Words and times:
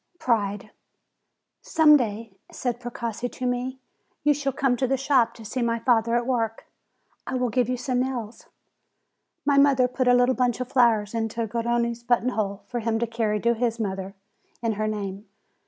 PRIDE 0.17 0.71
123 1.61 1.61
"Some 1.61 1.95
day," 1.95 2.35
said 2.51 2.79
Precossi 2.79 3.29
to 3.29 3.45
me, 3.45 3.77
"you 4.23 4.33
shall 4.33 4.51
come 4.51 4.75
to 4.77 4.87
the 4.87 4.97
shop 4.97 5.35
to 5.35 5.45
see 5.45 5.61
my 5.61 5.77
father 5.77 6.15
at 6.15 6.25
work. 6.25 6.65
I 7.27 7.35
will 7.35 7.49
give 7.49 7.69
you 7.69 7.77
some 7.77 7.99
nails." 7.99 8.47
My 9.45 9.59
mother 9.59 9.87
put 9.87 10.07
a 10.07 10.15
little 10.15 10.33
bunch 10.33 10.59
of 10.59 10.69
flowers 10.71 11.13
into 11.13 11.45
Gar 11.45 11.61
rone's 11.61 12.01
button 12.01 12.29
hole, 12.29 12.63
for 12.65 12.79
him 12.79 12.97
to 12.97 13.05
carry 13.05 13.39
to 13.41 13.53
his 13.53 13.79
mother 13.79 14.15
in 14.63 14.71
her 14.73 14.87
name. 14.87 15.27